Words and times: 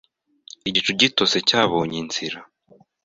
Igicu 0.69 0.91
gitose 0.99 1.37
cyabonye 1.49 1.97
inzira 2.03 2.39